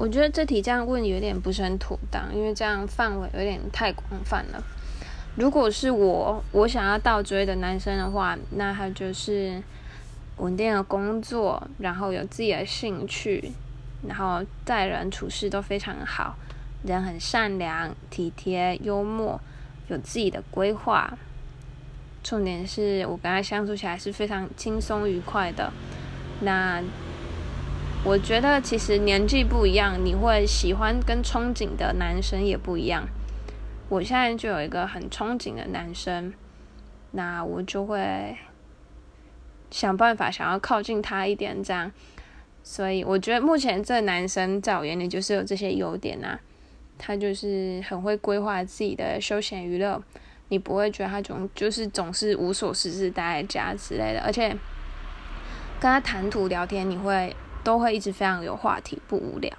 [0.00, 4.64] 我觉得这题这样问有点不是很妥当，因为这样范围有点太广泛了。
[5.36, 9.62] 如果是我，我想要倒追的男生的话，那他就是
[10.38, 13.52] 稳定的工作，然后有自己的兴趣，
[14.08, 16.34] 然后待人处事都非常好，
[16.82, 19.38] 人很善良、体贴、幽默，
[19.88, 21.12] 有自己的规划。
[22.24, 25.70] 重点是我跟他相处起来是非常轻松愉快的。
[26.40, 26.82] 那
[28.02, 33.06] 我觉得其实年纪不一样，你会喜欢跟憧憬的男生也不一样。
[33.90, 36.32] 我现在就有一个很憧憬的男生，
[37.10, 38.36] 那我就会
[39.70, 41.92] 想办法想要靠近他一点，这样。
[42.62, 46.40] 所以我觉得目前这男生在我眼里就是有这些优点啊，
[46.98, 50.02] 他就是很会规划自己的休闲娱乐，
[50.48, 54.48] 你不会觉得他总就是总是无所事事待在家之类的，而且
[55.78, 59.52] 跟他谈吐聊天，你会都会一直非常有话题，不无聊。